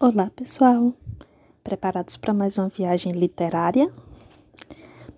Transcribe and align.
Olá, 0.00 0.30
pessoal! 0.36 0.94
Preparados 1.64 2.16
para 2.16 2.32
mais 2.32 2.56
uma 2.56 2.68
viagem 2.68 3.10
literária? 3.10 3.92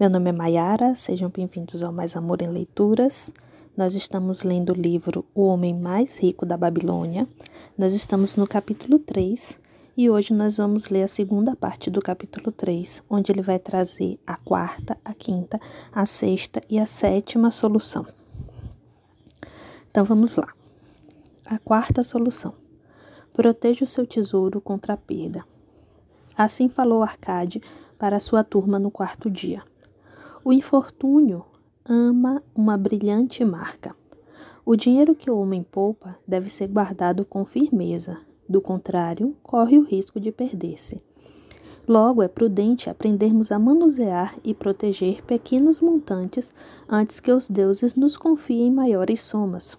Meu 0.01 0.09
nome 0.09 0.31
é 0.31 0.33
Mayara, 0.33 0.95
sejam 0.95 1.29
bem-vindos 1.29 1.83
ao 1.83 1.93
Mais 1.93 2.17
Amor 2.17 2.41
em 2.41 2.49
Leituras. 2.49 3.31
Nós 3.77 3.95
estamos 3.95 4.43
lendo 4.43 4.71
o 4.71 4.75
livro 4.75 5.23
O 5.35 5.43
Homem 5.43 5.79
Mais 5.79 6.17
Rico 6.17 6.47
da 6.47 6.57
Babilônia. 6.57 7.29
Nós 7.77 7.93
estamos 7.93 8.37
no 8.37 8.47
capítulo 8.47 8.99
3 8.99 9.61
e 9.99 10.09
hoje 10.09 10.33
nós 10.33 10.57
vamos 10.57 10.87
ler 10.89 11.03
a 11.03 11.09
segunda 11.09 11.55
parte 11.55 11.91
do 11.91 12.01
capítulo 12.01 12.51
3, 12.51 13.03
onde 13.11 13.31
ele 13.31 13.43
vai 13.43 13.59
trazer 13.59 14.19
a 14.27 14.37
quarta, 14.39 14.97
a 15.05 15.13
quinta, 15.13 15.61
a 15.93 16.07
sexta 16.07 16.63
e 16.71 16.79
a 16.79 16.87
sétima 16.87 17.51
solução. 17.51 18.07
Então 19.91 20.07
vamos 20.07 20.37
lá. 20.37 20.49
A 21.45 21.59
quarta 21.59 22.03
solução. 22.03 22.60
Proteja 23.41 23.87
o 23.87 23.89
seu 23.89 24.07
tesouro 24.07 24.61
contra 24.61 24.93
a 24.93 24.97
perda. 24.99 25.47
Assim 26.37 26.69
falou 26.69 27.03
Arcade 27.03 27.63
para 27.99 28.21
sua 28.21 28.45
turma 28.45 28.79
no 28.79 28.91
quarto 28.91 29.31
dia. 29.31 29.63
O 30.45 30.53
infortúnio 30.53 31.47
ama 31.89 32.43
uma 32.55 32.77
brilhante 32.77 33.43
marca. 33.43 33.97
O 34.63 34.77
dinheiro 34.77 35.15
que 35.15 35.31
o 35.31 35.39
homem 35.39 35.63
poupa 35.63 36.19
deve 36.29 36.51
ser 36.51 36.69
guardado 36.69 37.25
com 37.25 37.43
firmeza, 37.47 38.19
do 38.47 38.61
contrário, 38.61 39.35
corre 39.43 39.79
o 39.79 39.85
risco 39.85 40.21
de 40.21 40.31
perder-se. 40.31 41.03
Logo, 41.89 42.23
é 42.23 42.29
prudente 42.29 42.91
aprendermos 42.91 43.51
a 43.51 43.59
manusear 43.59 44.37
e 44.45 44.53
proteger 44.53 45.25
pequenos 45.25 45.81
montantes 45.81 46.55
antes 46.87 47.19
que 47.21 47.33
os 47.33 47.49
deuses 47.49 47.95
nos 47.95 48.19
confiem 48.19 48.71
maiores 48.71 49.23
somas. 49.23 49.79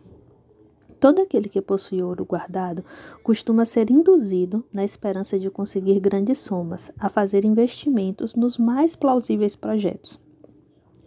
Todo 1.01 1.19
aquele 1.19 1.49
que 1.49 1.59
possui 1.63 2.03
ouro 2.03 2.23
guardado 2.23 2.85
costuma 3.23 3.65
ser 3.65 3.89
induzido, 3.89 4.63
na 4.71 4.85
esperança 4.85 5.39
de 5.39 5.49
conseguir 5.49 5.99
grandes 5.99 6.37
somas, 6.37 6.91
a 6.99 7.09
fazer 7.09 7.43
investimentos 7.43 8.35
nos 8.35 8.55
mais 8.55 8.95
plausíveis 8.95 9.55
projetos. 9.55 10.19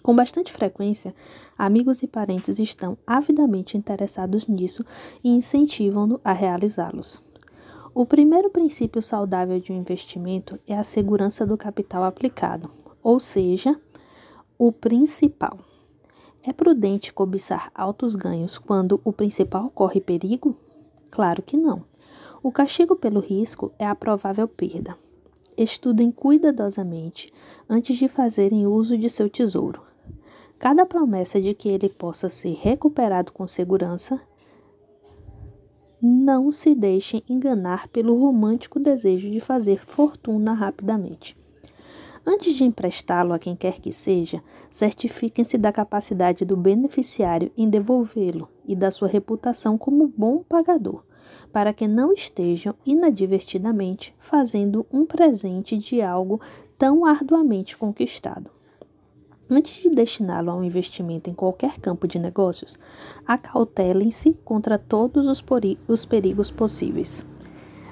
Com 0.02 0.16
bastante 0.16 0.52
frequência, 0.52 1.14
amigos 1.56 2.02
e 2.02 2.08
parentes 2.08 2.58
estão 2.58 2.98
avidamente 3.06 3.78
interessados 3.78 4.48
nisso 4.48 4.84
e 5.22 5.30
incentivam-no 5.30 6.20
a 6.24 6.32
realizá-los. 6.32 7.22
O 7.94 8.04
primeiro 8.04 8.50
princípio 8.50 9.00
saudável 9.00 9.60
de 9.60 9.72
um 9.72 9.76
investimento 9.76 10.58
é 10.66 10.76
a 10.76 10.82
segurança 10.82 11.46
do 11.46 11.56
capital 11.56 12.02
aplicado, 12.02 12.68
ou 13.00 13.20
seja, 13.20 13.80
o 14.58 14.72
principal. 14.72 15.56
É 16.46 16.52
prudente 16.52 17.10
cobiçar 17.10 17.70
altos 17.74 18.14
ganhos 18.14 18.58
quando 18.58 19.00
o 19.02 19.10
principal 19.10 19.70
corre 19.70 19.98
perigo? 19.98 20.54
Claro 21.10 21.42
que 21.42 21.56
não. 21.56 21.82
O 22.42 22.52
castigo 22.52 22.94
pelo 22.94 23.18
risco 23.18 23.72
é 23.78 23.86
a 23.86 23.94
provável 23.94 24.46
perda. 24.46 24.94
Estudem 25.56 26.10
cuidadosamente 26.10 27.32
antes 27.66 27.96
de 27.96 28.08
fazerem 28.08 28.66
uso 28.66 28.98
de 28.98 29.08
seu 29.08 29.30
tesouro. 29.30 29.80
Cada 30.58 30.84
promessa 30.84 31.40
de 31.40 31.54
que 31.54 31.70
ele 31.70 31.88
possa 31.88 32.28
ser 32.28 32.52
recuperado 32.60 33.32
com 33.32 33.46
segurança 33.46 34.20
não 36.02 36.52
se 36.52 36.74
deixem 36.74 37.22
enganar 37.26 37.88
pelo 37.88 38.18
romântico 38.20 38.78
desejo 38.78 39.30
de 39.30 39.40
fazer 39.40 39.82
fortuna 39.82 40.52
rapidamente. 40.52 41.34
Antes 42.26 42.54
de 42.54 42.64
emprestá-lo 42.64 43.34
a 43.34 43.38
quem 43.38 43.54
quer 43.54 43.78
que 43.78 43.92
seja, 43.92 44.42
certifiquem-se 44.70 45.58
da 45.58 45.70
capacidade 45.70 46.44
do 46.44 46.56
beneficiário 46.56 47.52
em 47.54 47.68
devolvê-lo 47.68 48.48
e 48.66 48.74
da 48.74 48.90
sua 48.90 49.08
reputação 49.08 49.76
como 49.76 50.08
bom 50.08 50.42
pagador, 50.42 51.04
para 51.52 51.74
que 51.74 51.86
não 51.86 52.14
estejam 52.14 52.74
inadvertidamente 52.86 54.14
fazendo 54.18 54.86
um 54.90 55.04
presente 55.04 55.76
de 55.76 56.00
algo 56.00 56.40
tão 56.78 57.04
arduamente 57.04 57.76
conquistado. 57.76 58.50
Antes 59.50 59.82
de 59.82 59.90
destiná-lo 59.90 60.50
a 60.50 60.56
um 60.56 60.64
investimento 60.64 61.28
em 61.28 61.34
qualquer 61.34 61.78
campo 61.78 62.08
de 62.08 62.18
negócios, 62.18 62.78
acautelem-se 63.26 64.32
contra 64.42 64.78
todos 64.78 65.26
os, 65.26 65.44
os 65.86 66.06
perigos 66.06 66.50
possíveis. 66.50 67.22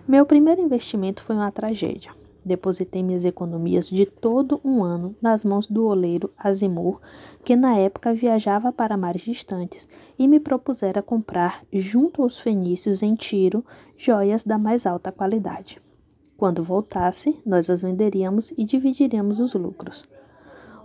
Meu 0.09 0.25
primeiro 0.25 0.62
investimento 0.62 1.22
foi 1.22 1.37
uma 1.37 1.53
tragédia. 1.53 2.22
Depositei 2.44 3.03
minhas 3.03 3.25
economias 3.25 3.88
de 3.88 4.04
todo 4.04 4.60
um 4.64 4.82
ano 4.82 5.14
nas 5.22 5.44
mãos 5.44 5.66
do 5.66 5.86
oleiro 5.86 6.30
Azimur, 6.36 7.00
que 7.44 7.54
na 7.54 7.76
época 7.76 8.12
viajava 8.12 8.72
para 8.72 8.97
mares 8.97 9.22
distantes 9.22 9.88
e 10.19 10.26
me 10.26 10.41
propusera 10.41 11.00
comprar, 11.00 11.64
junto 11.72 12.22
aos 12.22 12.41
fenícios 12.41 13.03
em 13.03 13.14
Tiro, 13.14 13.64
joias 13.97 14.42
da 14.42 14.58
mais 14.58 14.86
alta 14.86 15.12
qualidade. 15.12 15.80
Quando 16.36 16.64
voltasse, 16.64 17.41
nós 17.47 17.70
as 17.70 17.82
venderíamos 17.82 18.50
e 18.56 18.64
dividiríamos 18.64 19.38
os 19.38 19.54
lucros. 19.54 20.09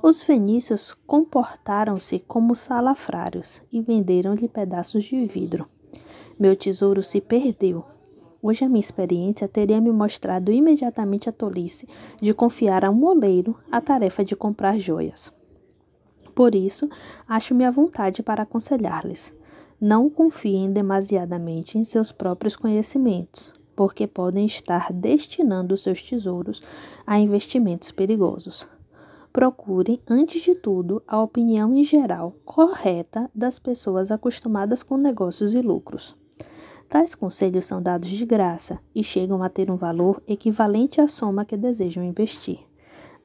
Os 0.03 0.22
fenícios 0.22 0.95
comportaram-se 1.07 2.19
como 2.19 2.53
salafrários 2.53 3.63
e 3.72 3.81
venderam-lhe 3.81 4.47
pedaços 4.47 5.03
de 5.06 5.25
vidro. 5.25 5.66
Meu 6.39 6.56
tesouro 6.56 7.01
se 7.01 7.19
perdeu 7.19 7.84
Hoje 8.42 8.64
a 8.64 8.70
minha 8.70 8.80
experiência 8.80 9.48
teria 9.48 9.81
me 9.81 9.92
mostrado 9.92 10.52
imediatamente 10.52 11.28
a 11.28 11.31
tolice 11.31 11.88
de 12.22 12.34
confiar 12.34 12.86
a 12.86 12.92
um 12.92 12.94
moleiro 12.94 13.58
a 13.72 13.81
tarefa 13.81 14.24
de 14.24 14.36
comprar 14.36 14.78
joias. 14.78 15.34
Por 16.36 16.53
isso, 16.53 16.88
acho-me 17.28 17.66
à 17.66 17.72
vontade 17.72 18.22
para 18.22 18.44
aconselhar-lhes. 18.44 19.34
Não 19.81 20.08
confiem 20.08 20.72
demasiadamente 20.72 21.80
em 21.80 21.84
seus 21.84 22.12
próprios 22.12 22.56
conhecimentos, 22.56 23.52
porque 23.75 24.06
podem 24.06 24.46
estar 24.46 24.94
destinando 24.94 25.75
seus 25.75 26.02
tesouros 26.02 26.62
a 27.08 27.19
investimentos 27.19 27.92
perigosos. 27.92 28.68
Procurem, 29.34 30.00
antes 30.08 30.42
de 30.44 30.56
tudo, 30.56 31.02
a 31.08 31.22
opinião 31.22 31.75
em 31.75 31.84
geral 31.84 32.34
correta 32.46 33.30
das 33.34 33.58
pessoas 33.59 34.12
acostumadas 34.12 34.84
com 34.84 34.96
negócios 34.96 35.54
e 35.56 35.62
lucros. 35.62 36.16
Tais 36.90 37.14
conselhos 37.14 37.66
são 37.66 37.81
dados 37.81 38.09
de 38.09 38.25
graça 38.25 38.80
e 38.96 39.03
chegam 39.03 39.44
a 39.44 39.50
ter 39.50 39.70
um 39.70 39.75
valor 39.75 40.22
equivalente 40.28 41.02
à 41.02 41.08
soma 41.08 41.44
que 41.44 41.58
desejam 41.58 42.03
investir. 42.03 42.59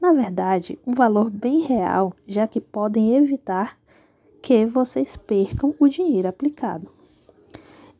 Na 0.00 0.12
verdade, 0.12 0.78
um 0.84 0.94
valor 0.94 1.30
bem 1.30 1.60
real, 1.60 2.12
já 2.26 2.48
que 2.48 2.60
podem 2.60 3.14
evitar 3.14 3.78
que 4.42 4.66
vocês 4.66 5.16
percam 5.16 5.72
o 5.78 5.86
dinheiro 5.86 6.26
aplicado. 6.26 6.90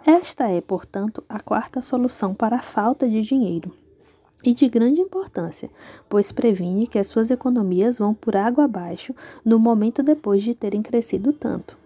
Esta 0.05 0.49
é, 0.49 0.61
portanto, 0.61 1.23
a 1.29 1.39
quarta 1.39 1.81
solução 1.81 2.35
para 2.35 2.57
a 2.57 2.63
falta 2.63 3.09
de 3.09 3.23
dinheiro 3.23 3.73
e 4.45 4.53
de 4.53 4.69
grande 4.69 5.01
importância, 5.01 5.71
pois 6.09 6.33
previne 6.33 6.89
que 6.89 6.99
as 6.99 7.07
suas 7.07 7.31
economias 7.31 7.99
vão 7.99 8.13
por 8.13 8.35
água 8.35 8.65
abaixo 8.65 9.15
no 9.45 9.61
momento 9.61 10.03
depois 10.03 10.43
de 10.43 10.57
terem 10.57 10.83
crescido 10.83 11.33
tanto. 11.33 11.82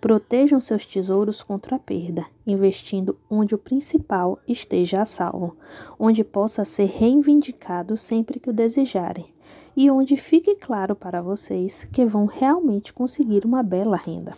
Protejam 0.00 0.60
seus 0.60 0.86
tesouros 0.86 1.42
contra 1.42 1.74
a 1.74 1.78
perda, 1.78 2.24
investindo 2.46 3.18
onde 3.28 3.54
o 3.54 3.58
principal 3.58 4.38
esteja 4.46 5.02
a 5.02 5.04
salvo, 5.04 5.56
onde 5.98 6.22
possa 6.22 6.64
ser 6.64 6.86
reivindicado 6.86 7.96
sempre 7.96 8.38
que 8.38 8.48
o 8.48 8.52
desejarem, 8.52 9.26
e 9.76 9.90
onde 9.90 10.16
fique 10.16 10.54
claro 10.54 10.94
para 10.94 11.20
vocês 11.20 11.82
que 11.90 12.06
vão 12.06 12.26
realmente 12.26 12.92
conseguir 12.92 13.44
uma 13.44 13.62
bela 13.62 13.96
renda. 13.96 14.36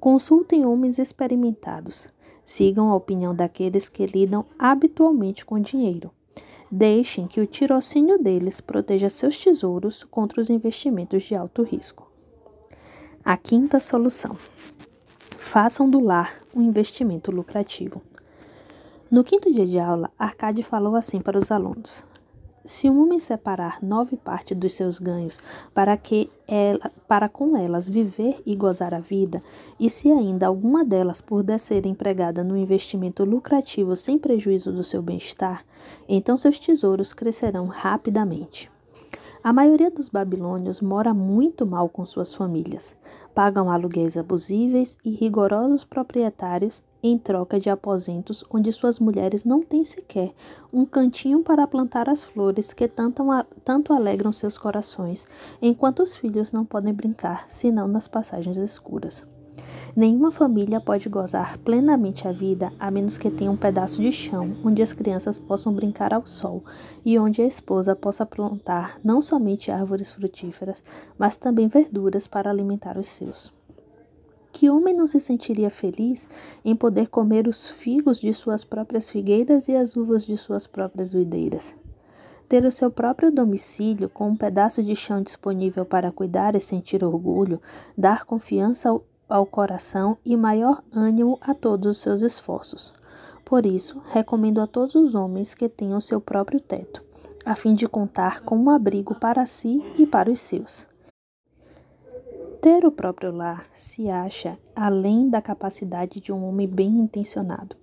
Consultem 0.00 0.64
homens 0.64 0.98
experimentados. 0.98 2.08
Sigam 2.44 2.90
a 2.90 2.96
opinião 2.96 3.34
daqueles 3.34 3.90
que 3.90 4.06
lidam 4.06 4.46
habitualmente 4.58 5.44
com 5.44 5.60
dinheiro. 5.60 6.10
Deixem 6.70 7.26
que 7.26 7.40
o 7.40 7.46
tirocínio 7.46 8.18
deles 8.18 8.60
proteja 8.60 9.10
seus 9.10 9.36
tesouros 9.36 10.04
contra 10.04 10.40
os 10.40 10.48
investimentos 10.48 11.24
de 11.24 11.34
alto 11.34 11.62
risco. 11.62 12.08
A 13.24 13.36
quinta 13.36 13.80
solução. 13.80 14.36
Façam 15.50 15.88
do 15.88 15.98
lar 15.98 16.34
um 16.54 16.60
investimento 16.60 17.30
lucrativo. 17.30 18.02
No 19.10 19.24
quinto 19.24 19.50
dia 19.50 19.64
de 19.64 19.78
aula, 19.78 20.10
Arcade 20.18 20.62
falou 20.62 20.94
assim 20.94 21.22
para 21.22 21.38
os 21.38 21.50
alunos: 21.50 22.04
Se 22.62 22.90
um 22.90 23.02
homem 23.02 23.18
separar 23.18 23.82
nove 23.82 24.14
partes 24.18 24.54
dos 24.54 24.74
seus 24.74 24.98
ganhos 24.98 25.40
para 25.72 25.96
que 25.96 26.30
ela, 26.46 26.92
para 27.08 27.30
com 27.30 27.56
elas 27.56 27.88
viver 27.88 28.42
e 28.44 28.54
gozar 28.54 28.92
a 28.92 29.00
vida, 29.00 29.42
e 29.80 29.88
se 29.88 30.12
ainda 30.12 30.46
alguma 30.46 30.84
delas 30.84 31.22
puder 31.22 31.58
ser 31.58 31.86
empregada 31.86 32.44
no 32.44 32.54
investimento 32.54 33.24
lucrativo 33.24 33.96
sem 33.96 34.18
prejuízo 34.18 34.70
do 34.70 34.84
seu 34.84 35.00
bem-estar, 35.00 35.64
então 36.06 36.36
seus 36.36 36.58
tesouros 36.58 37.14
crescerão 37.14 37.68
rapidamente. 37.68 38.70
A 39.42 39.52
maioria 39.52 39.90
dos 39.90 40.08
babilônios 40.08 40.80
mora 40.80 41.14
muito 41.14 41.64
mal 41.64 41.88
com 41.88 42.04
suas 42.04 42.34
famílias. 42.34 42.96
Pagam 43.34 43.70
aluguéis 43.70 44.16
abusíveis 44.16 44.98
e 45.04 45.10
rigorosos 45.10 45.84
proprietários 45.84 46.82
em 47.00 47.16
troca 47.16 47.60
de 47.60 47.70
aposentos 47.70 48.44
onde 48.50 48.72
suas 48.72 48.98
mulheres 48.98 49.44
não 49.44 49.62
têm 49.62 49.84
sequer 49.84 50.32
um 50.72 50.84
cantinho 50.84 51.42
para 51.42 51.66
plantar 51.66 52.08
as 52.08 52.24
flores 52.24 52.72
que 52.72 52.88
tanto, 52.88 53.22
tanto 53.64 53.92
alegram 53.92 54.32
seus 54.32 54.58
corações, 54.58 55.26
enquanto 55.62 56.02
os 56.02 56.16
filhos 56.16 56.50
não 56.50 56.64
podem 56.64 56.92
brincar 56.92 57.48
senão 57.48 57.86
nas 57.86 58.08
passagens 58.08 58.56
escuras. 58.56 59.24
Nenhuma 59.96 60.30
família 60.30 60.80
pode 60.80 61.08
gozar 61.08 61.58
plenamente 61.58 62.28
a 62.28 62.32
vida 62.32 62.72
a 62.78 62.90
menos 62.90 63.18
que 63.18 63.30
tenha 63.30 63.50
um 63.50 63.56
pedaço 63.56 64.00
de 64.00 64.12
chão 64.12 64.56
onde 64.64 64.82
as 64.82 64.92
crianças 64.92 65.38
possam 65.38 65.72
brincar 65.72 66.14
ao 66.14 66.26
sol 66.26 66.62
e 67.04 67.18
onde 67.18 67.42
a 67.42 67.46
esposa 67.46 67.96
possa 67.96 68.24
plantar 68.24 69.00
não 69.02 69.20
somente 69.20 69.70
árvores 69.70 70.10
frutíferas, 70.10 70.82
mas 71.18 71.36
também 71.36 71.68
verduras 71.68 72.26
para 72.26 72.50
alimentar 72.50 72.96
os 72.96 73.08
seus. 73.08 73.52
Que 74.52 74.70
homem 74.70 74.94
não 74.94 75.06
se 75.06 75.20
sentiria 75.20 75.70
feliz 75.70 76.28
em 76.64 76.74
poder 76.74 77.08
comer 77.08 77.46
os 77.46 77.70
figos 77.70 78.18
de 78.18 78.32
suas 78.32 78.64
próprias 78.64 79.10
figueiras 79.10 79.68
e 79.68 79.76
as 79.76 79.94
uvas 79.94 80.26
de 80.26 80.36
suas 80.36 80.66
próprias 80.66 81.12
videiras? 81.12 81.76
Ter 82.48 82.64
o 82.64 82.72
seu 82.72 82.90
próprio 82.90 83.30
domicílio 83.30 84.08
com 84.08 84.28
um 84.28 84.36
pedaço 84.36 84.82
de 84.82 84.96
chão 84.96 85.22
disponível 85.22 85.84
para 85.84 86.10
cuidar 86.10 86.56
e 86.56 86.60
sentir 86.60 87.04
orgulho, 87.04 87.60
dar 87.96 88.24
confiança 88.24 88.98
ao 89.28 89.44
coração 89.44 90.16
e 90.24 90.36
maior 90.36 90.82
ânimo 90.92 91.38
a 91.40 91.54
todos 91.54 91.86
os 91.88 91.98
seus 91.98 92.22
esforços. 92.22 92.94
Por 93.44 93.66
isso, 93.66 94.00
recomendo 94.12 94.60
a 94.60 94.66
todos 94.66 94.94
os 94.94 95.14
homens 95.14 95.54
que 95.54 95.68
tenham 95.68 96.00
seu 96.00 96.20
próprio 96.20 96.60
teto, 96.60 97.02
a 97.44 97.54
fim 97.54 97.74
de 97.74 97.88
contar 97.88 98.42
com 98.42 98.58
um 98.58 98.70
abrigo 98.70 99.14
para 99.14 99.46
si 99.46 99.82
e 99.98 100.06
para 100.06 100.30
os 100.30 100.40
seus. 100.40 100.86
Ter 102.60 102.84
o 102.84 102.90
próprio 102.90 103.30
lar 103.30 103.66
se 103.72 104.10
acha 104.10 104.58
além 104.74 105.30
da 105.30 105.40
capacidade 105.40 106.20
de 106.20 106.32
um 106.32 106.44
homem 106.44 106.66
bem 106.66 106.98
intencionado. 106.98 107.76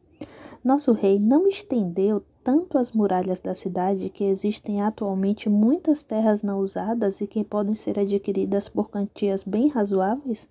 Nosso 0.63 0.91
rei 0.91 1.17
não 1.19 1.47
estendeu 1.47 2.23
tanto 2.43 2.77
as 2.77 2.91
muralhas 2.91 3.39
da 3.39 3.55
cidade 3.55 4.09
que 4.09 4.23
existem 4.23 4.81
atualmente 4.81 5.49
muitas 5.49 6.03
terras 6.03 6.43
não 6.43 6.59
usadas 6.59 7.21
e 7.21 7.27
que 7.27 7.43
podem 7.43 7.73
ser 7.73 7.97
adquiridas 7.97 8.69
por 8.69 8.89
quantias 8.89 9.43
bem 9.43 9.67
razoáveis? 9.67 10.47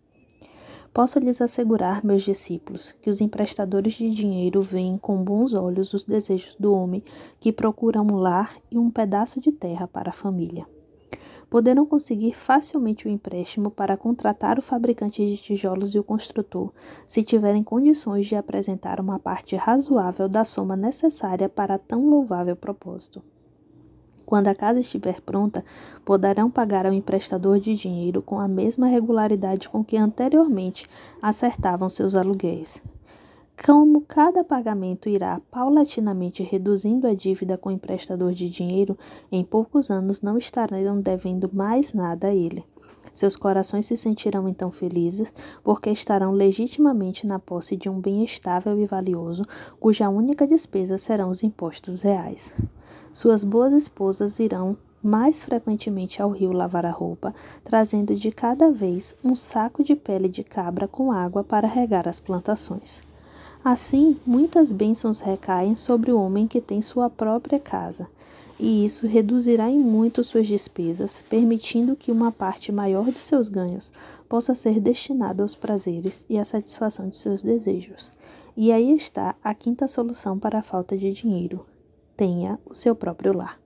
Posso 0.94 1.19
lhes 1.19 1.41
assegurar, 1.41 2.05
meus 2.05 2.23
discípulos, 2.23 2.94
que 3.02 3.11
os 3.11 3.20
emprestadores 3.20 3.94
de 3.94 4.08
dinheiro 4.11 4.62
veem 4.62 4.96
com 4.96 5.25
bons 5.25 5.52
olhos 5.52 5.93
os 5.93 6.05
desejos 6.05 6.55
do 6.55 6.73
homem 6.73 7.02
que 7.41 7.52
procura 7.52 8.00
um 8.00 8.14
lar 8.14 8.56
e 8.70 8.79
um 8.79 8.88
pedaço 8.88 9.41
de 9.41 9.50
terra 9.50 9.88
para 9.88 10.11
a 10.11 10.12
família. 10.12 10.64
Poderão 11.50 11.85
conseguir 11.85 12.32
facilmente 12.32 13.08
o 13.08 13.11
empréstimo 13.11 13.73
para 13.73 13.96
contratar 13.96 14.56
o 14.56 14.62
fabricante 14.62 15.26
de 15.26 15.37
tijolos 15.37 15.96
e 15.96 15.99
o 15.99 16.05
construtor, 16.05 16.73
se 17.08 17.25
tiverem 17.25 17.64
condições 17.64 18.29
de 18.29 18.37
apresentar 18.37 19.00
uma 19.00 19.19
parte 19.19 19.56
razoável 19.56 20.29
da 20.29 20.44
soma 20.44 20.76
necessária 20.76 21.49
para 21.49 21.76
tão 21.76 22.08
louvável 22.08 22.55
propósito. 22.55 23.20
Quando 24.26 24.49
a 24.49 24.55
casa 24.55 24.81
estiver 24.81 25.21
pronta, 25.21 25.65
poderão 26.05 26.50
pagar 26.50 26.87
ao 26.87 26.93
emprestador 26.93 27.61
de 27.61 27.75
dinheiro 27.75 28.23
com 28.23 28.41
a 28.41 28.49
mesma 28.49 28.87
regularidade 28.87 29.69
com 29.69 29.85
que 29.85 29.97
anteriormente 29.97 30.87
acertavam 31.21 31.88
seus 31.88 32.15
aluguéis. 32.15 32.82
Como 33.65 34.00
cada 34.00 34.43
pagamento 34.43 35.09
irá 35.09 35.41
paulatinamente 35.50 36.43
reduzindo 36.43 37.06
a 37.06 37.15
dívida 37.15 37.56
com 37.56 37.69
o 37.69 37.73
emprestador 37.73 38.32
de 38.32 38.50
dinheiro, 38.50 38.99
em 39.31 39.44
poucos 39.44 39.91
anos 39.91 40.21
não 40.21 40.37
estarão 40.37 41.00
devendo 41.00 41.49
mais 41.53 41.94
nada 41.94 42.29
a 42.29 42.35
ele. 42.35 42.65
Seus 43.12 43.37
corações 43.37 43.87
se 43.87 43.97
sentirão 43.97 44.49
então 44.49 44.73
felizes, 44.73 45.32
porque 45.62 45.88
estarão 45.88 46.32
legitimamente 46.32 47.26
na 47.29 47.38
posse 47.38 47.76
de 47.76 47.88
um 47.88 48.00
bem 48.00 48.25
estável 48.25 48.76
e 48.79 48.87
valioso, 48.87 49.44
cuja 49.79 50.09
única 50.09 50.49
despesa 50.49 50.99
serão 50.99 51.31
os 51.31 51.44
impostos 51.44 52.03
reais. 52.03 52.53
Suas 53.12 53.44
boas 53.44 53.73
esposas 53.73 54.38
irão 54.38 54.76
mais 55.02 55.44
frequentemente 55.44 56.23
ao 56.23 56.31
rio 56.31 56.52
lavar 56.52 56.87
a 56.87 56.91
roupa, 56.91 57.35
trazendo 57.62 58.14
de 58.14 58.32
cada 58.32 58.70
vez 58.70 59.14
um 59.23 59.37
saco 59.37 59.85
de 59.85 59.94
pele 59.94 60.29
de 60.29 60.43
cabra 60.43 60.88
com 60.88 61.12
água 61.12 61.44
para 61.44 61.69
regar 61.69 62.08
as 62.08 62.19
plantações. 62.19 63.02
Assim, 63.62 64.19
muitas 64.26 64.73
bênçãos 64.73 65.20
recaem 65.20 65.76
sobre 65.76 66.11
o 66.11 66.19
homem 66.19 66.46
que 66.46 66.61
tem 66.61 66.81
sua 66.82 67.08
própria 67.08 67.58
casa, 67.58 68.06
e 68.58 68.85
isso 68.85 69.06
reduzirá 69.06 69.69
em 69.70 69.79
muito 69.79 70.23
suas 70.23 70.47
despesas, 70.47 71.23
permitindo 71.29 71.97
que 71.97 72.12
uma 72.12 72.31
parte 72.31 72.70
maior 72.70 73.11
de 73.11 73.20
seus 73.20 73.49
ganhos 73.49 73.93
possa 74.29 74.55
ser 74.55 74.81
destinada 74.81 75.43
aos 75.43 75.56
prazeres 75.56 76.25
e 76.29 76.38
à 76.38 76.44
satisfação 76.44 77.08
de 77.08 77.17
seus 77.17 77.43
desejos. 77.43 78.11
E 78.56 78.70
aí 78.70 78.94
está 78.94 79.35
a 79.43 79.52
quinta 79.52 79.88
solução 79.88 80.38
para 80.38 80.58
a 80.61 80.62
falta 80.62 80.97
de 80.97 81.11
dinheiro: 81.12 81.64
tenha 82.16 82.58
o 82.64 82.75
seu 82.75 82.94
próprio 82.94 83.37
lar. 83.37 83.61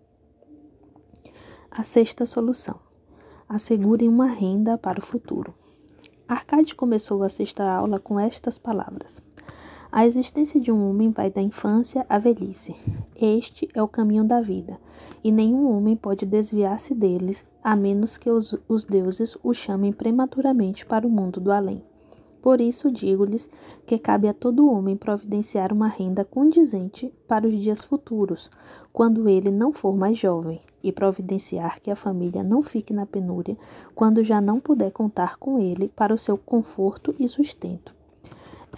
A 1.70 1.82
sexta 1.82 2.26
solução: 2.26 2.76
assegure 3.48 4.08
uma 4.08 4.26
renda 4.26 4.76
para 4.76 4.98
o 4.98 5.04
futuro. 5.04 5.54
Arcade 6.26 6.74
começou 6.74 7.22
a 7.22 7.28
sexta 7.28 7.64
aula 7.64 7.98
com 7.98 8.18
estas 8.18 8.58
palavras: 8.58 9.22
A 9.90 10.06
existência 10.06 10.60
de 10.60 10.70
um 10.70 10.88
homem 10.88 11.10
vai 11.10 11.30
da 11.30 11.40
infância 11.40 12.04
à 12.08 12.18
velhice. 12.18 12.76
Este 13.16 13.68
é 13.74 13.82
o 13.82 13.88
caminho 13.88 14.24
da 14.24 14.40
vida, 14.40 14.78
e 15.24 15.32
nenhum 15.32 15.70
homem 15.70 15.96
pode 15.96 16.26
desviar-se 16.26 16.94
deles, 16.94 17.46
a 17.62 17.74
menos 17.74 18.16
que 18.16 18.30
os, 18.30 18.54
os 18.68 18.84
deuses 18.84 19.36
o 19.42 19.54
chamem 19.54 19.92
prematuramente 19.92 20.84
para 20.84 21.06
o 21.06 21.10
mundo 21.10 21.40
do 21.40 21.50
além. 21.50 21.82
Por 22.40 22.61
isso 22.61 22.90
digo-lhes 22.90 23.49
que 23.85 23.99
cabe 23.99 24.29
a 24.29 24.32
todo 24.32 24.70
homem 24.70 24.96
providenciar 24.96 25.73
uma 25.73 25.88
renda 25.88 26.25
condizente 26.25 27.12
para 27.26 27.46
os 27.46 27.55
dias 27.55 27.85
futuros, 27.85 28.50
quando 28.93 29.29
ele 29.29 29.50
não 29.50 29.73
for 29.73 29.96
mais 29.96 30.17
jovem, 30.17 30.61
e 30.82 30.93
providenciar 30.93 31.81
que 31.81 31.90
a 31.90 31.96
família 31.96 32.43
não 32.43 32.62
fique 32.62 32.93
na 32.93 33.05
penúria 33.05 33.56
quando 33.94 34.23
já 34.23 34.40
não 34.40 34.61
puder 34.61 34.93
contar 34.93 35.37
com 35.37 35.58
ele 35.58 35.93
para 35.94 36.14
o 36.14 36.19
seu 36.19 36.38
conforto 36.38 37.14
e 37.19 37.26
sustento. 37.26 37.94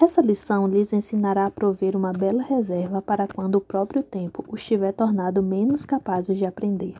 Essa 0.00 0.22
lição 0.22 0.66
lhes 0.66 0.94
ensinará 0.94 1.44
a 1.44 1.50
prover 1.50 1.94
uma 1.94 2.10
bela 2.10 2.42
reserva 2.42 3.02
para 3.02 3.28
quando 3.28 3.56
o 3.56 3.60
próprio 3.60 4.02
tempo 4.02 4.42
os 4.48 4.64
tiver 4.64 4.92
tornado 4.92 5.42
menos 5.42 5.84
capazes 5.84 6.38
de 6.38 6.46
aprender. 6.46 6.94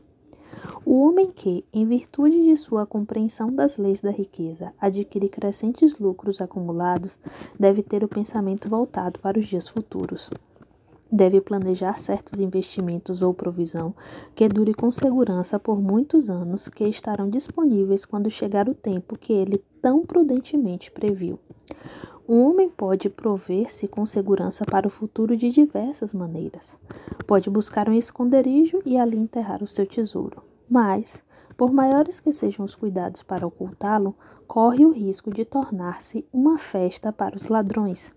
O 0.85 1.07
homem 1.07 1.31
que, 1.31 1.65
em 1.73 1.87
virtude 1.87 2.43
de 2.43 2.57
sua 2.57 2.87
compreensão 2.87 3.53
das 3.53 3.77
leis 3.77 4.01
da 4.01 4.11
riqueza, 4.11 4.73
adquire 4.81 5.29
crescentes 5.29 5.99
lucros 5.99 6.41
acumulados, 6.41 7.19
deve 7.59 7.83
ter 7.83 8.03
o 8.03 8.09
pensamento 8.09 8.69
voltado 8.69 9.21
para 9.21 9.39
os 9.39 9.47
dias 9.47 9.69
futuros. 9.69 10.31
Deve 11.13 11.41
planejar 11.41 11.99
certos 11.99 12.39
investimentos 12.39 13.21
ou 13.21 13.35
provisão 13.35 13.93
que 14.35 14.49
dure 14.49 14.73
com 14.73 14.93
segurança 14.93 15.59
por 15.59 15.81
muitos 15.81 16.31
anos, 16.31 16.69
que 16.69 16.85
estarão 16.85 17.29
disponíveis 17.29 18.05
quando 18.05 18.31
chegar 18.31 18.69
o 18.69 18.75
tempo 18.75 19.19
que 19.19 19.33
ele 19.33 19.63
tão 19.83 20.07
prudentemente 20.07 20.91
previu. 20.91 21.39
Um 22.29 22.49
homem 22.49 22.69
pode 22.69 23.11
prover-se 23.11 23.89
com 23.89 24.07
segurança 24.07 24.65
para 24.65 24.87
o 24.87 24.91
futuro 24.91 25.37
de 25.37 25.51
diversas 25.51 26.15
maneiras. 26.15 26.79
Pode 27.27 27.51
buscar 27.51 27.89
um 27.89 27.93
esconderijo 27.93 28.81
e 28.87 28.97
ali 28.97 29.19
enterrar 29.19 29.65
o 29.65 29.67
seu 29.67 29.85
tesouro. 29.85 30.50
Mas, 30.71 31.25
por 31.57 31.73
maiores 31.73 32.21
que 32.21 32.33
sejam 32.33 32.65
os 32.65 32.77
cuidados 32.77 33.25
para 33.25 33.45
ocultá-lo, 33.45 34.15
corre 34.47 34.87
o 34.87 34.93
risco 34.93 35.35
de 35.35 35.45
tornar-se 35.45 36.25
uma 36.33 36.57
festa 36.57 37.13
para 37.13 37.35
os 37.35 37.49
ladrões. 37.49 38.13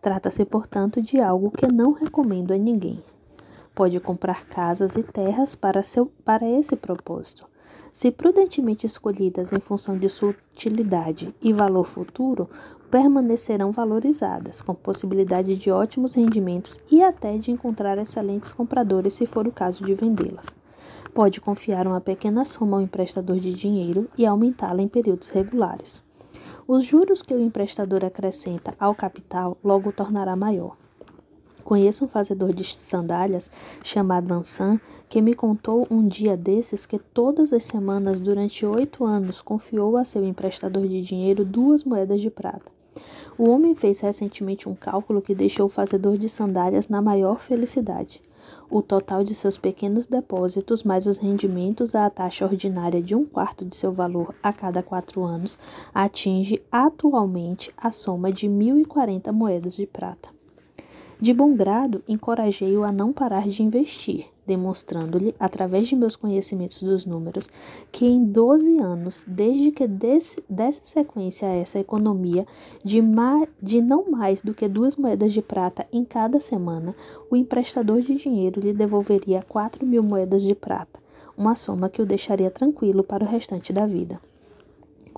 Trata-se, 0.00 0.42
portanto, 0.46 1.02
de 1.02 1.20
algo 1.20 1.50
que 1.50 1.66
não 1.66 1.92
recomendo 1.92 2.54
a 2.54 2.56
ninguém. 2.56 3.04
Pode 3.74 4.00
comprar 4.00 4.46
casas 4.46 4.96
e 4.96 5.02
terras 5.02 5.54
para, 5.54 5.82
seu, 5.82 6.06
para 6.24 6.48
esse 6.48 6.76
propósito. 6.76 7.46
Se 7.92 8.10
prudentemente 8.10 8.86
escolhidas 8.86 9.52
em 9.52 9.60
função 9.60 9.98
de 9.98 10.08
sua 10.08 10.34
utilidade 10.54 11.34
e 11.42 11.52
valor 11.52 11.84
futuro, 11.84 12.48
permanecerão 12.90 13.70
valorizadas, 13.70 14.62
com 14.62 14.74
possibilidade 14.74 15.56
de 15.56 15.70
ótimos 15.70 16.14
rendimentos 16.14 16.80
e 16.90 17.02
até 17.02 17.36
de 17.36 17.50
encontrar 17.50 17.98
excelentes 17.98 18.50
compradores 18.50 19.12
se 19.12 19.26
for 19.26 19.46
o 19.46 19.52
caso 19.52 19.84
de 19.84 19.94
vendê-las 19.94 20.61
pode 21.14 21.40
confiar 21.40 21.86
uma 21.86 22.00
pequena 22.00 22.44
soma 22.44 22.76
ao 22.76 22.82
emprestador 22.82 23.38
de 23.38 23.52
dinheiro 23.52 24.08
e 24.16 24.24
aumentá-la 24.24 24.82
em 24.82 24.88
períodos 24.88 25.30
regulares. 25.30 26.02
Os 26.66 26.84
juros 26.84 27.22
que 27.22 27.34
o 27.34 27.40
emprestador 27.40 28.04
acrescenta 28.04 28.74
ao 28.78 28.94
capital 28.94 29.56
logo 29.62 29.90
o 29.90 29.92
tornará 29.92 30.34
maior. 30.36 30.76
Conheço 31.64 32.04
um 32.04 32.08
fazedor 32.08 32.52
de 32.52 32.64
sandálias 32.64 33.50
chamado 33.84 34.32
Ansan 34.32 34.80
que 35.08 35.22
me 35.22 35.34
contou 35.34 35.86
um 35.90 36.06
dia 36.06 36.36
desses 36.36 36.86
que 36.86 36.98
todas 36.98 37.52
as 37.52 37.62
semanas 37.62 38.20
durante 38.20 38.66
oito 38.66 39.04
anos 39.04 39.40
confiou 39.40 39.96
a 39.96 40.04
seu 40.04 40.24
emprestador 40.24 40.86
de 40.86 41.02
dinheiro 41.02 41.44
duas 41.44 41.84
moedas 41.84 42.20
de 42.20 42.30
prata. 42.30 42.72
O 43.38 43.48
homem 43.48 43.74
fez 43.74 44.00
recentemente 44.00 44.68
um 44.68 44.74
cálculo 44.74 45.22
que 45.22 45.34
deixou 45.34 45.66
o 45.66 45.70
fazedor 45.70 46.18
de 46.18 46.28
sandálias 46.28 46.88
na 46.88 47.00
maior 47.00 47.38
felicidade. 47.38 48.20
O 48.70 48.82
total 48.82 49.22
de 49.24 49.34
seus 49.34 49.58
pequenos 49.58 50.06
depósitos, 50.06 50.82
mais 50.82 51.06
os 51.06 51.18
rendimentos 51.18 51.94
à 51.94 52.08
taxa 52.10 52.44
ordinária 52.44 53.02
de 53.02 53.14
um 53.14 53.24
quarto 53.24 53.64
de 53.64 53.76
seu 53.76 53.92
valor 53.92 54.34
a 54.42 54.52
cada 54.52 54.82
quatro 54.82 55.24
anos, 55.24 55.58
atinge 55.94 56.62
atualmente 56.70 57.72
a 57.76 57.90
soma 57.92 58.32
de 58.32 58.48
1.040 58.48 59.30
moedas 59.32 59.76
de 59.76 59.86
prata. 59.86 60.41
De 61.22 61.32
bom 61.32 61.54
grado, 61.54 62.02
encorajei-o 62.08 62.82
a 62.82 62.90
não 62.90 63.12
parar 63.12 63.46
de 63.46 63.62
investir, 63.62 64.26
demonstrando-lhe, 64.44 65.32
através 65.38 65.86
de 65.86 65.94
meus 65.94 66.16
conhecimentos 66.16 66.82
dos 66.82 67.06
números, 67.06 67.48
que 67.92 68.04
em 68.04 68.24
12 68.24 68.80
anos, 68.80 69.24
desde 69.28 69.70
que 69.70 69.86
desse, 69.86 70.42
desse 70.50 70.84
sequência 70.84 71.46
a 71.46 71.52
essa 71.52 71.78
economia 71.78 72.44
de, 72.82 73.00
ma, 73.00 73.46
de 73.62 73.80
não 73.80 74.10
mais 74.10 74.42
do 74.42 74.52
que 74.52 74.66
duas 74.66 74.96
moedas 74.96 75.32
de 75.32 75.40
prata 75.40 75.86
em 75.92 76.04
cada 76.04 76.40
semana, 76.40 76.92
o 77.30 77.36
emprestador 77.36 78.00
de 78.00 78.16
dinheiro 78.16 78.60
lhe 78.60 78.72
devolveria 78.72 79.44
4 79.48 79.86
mil 79.86 80.02
moedas 80.02 80.42
de 80.42 80.56
prata, 80.56 80.98
uma 81.38 81.54
soma 81.54 81.88
que 81.88 82.02
o 82.02 82.06
deixaria 82.06 82.50
tranquilo 82.50 83.04
para 83.04 83.24
o 83.24 83.28
restante 83.28 83.72
da 83.72 83.86
vida. 83.86 84.20